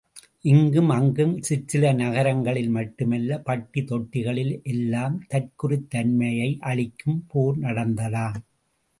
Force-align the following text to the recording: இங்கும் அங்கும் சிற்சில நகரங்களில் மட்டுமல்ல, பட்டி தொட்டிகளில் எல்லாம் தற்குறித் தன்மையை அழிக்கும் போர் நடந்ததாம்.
இங்கும் 0.41 0.89
அங்கும் 0.89 1.41
சிற்சில 1.41 1.91
நகரங்களில் 1.93 2.69
மட்டுமல்ல, 2.69 3.37
பட்டி 3.39 3.81
தொட்டிகளில் 3.81 4.61
எல்லாம் 4.63 5.17
தற்குறித் 5.27 5.89
தன்மையை 5.89 6.57
அழிக்கும் 6.61 7.25
போர் 7.27 7.59
நடந்ததாம். 7.59 8.41